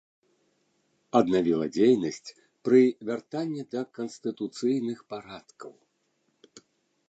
[1.19, 2.33] Аднавіла дзейнасць
[2.69, 5.73] пры вяртанні да канстытуцыйных парадкаў.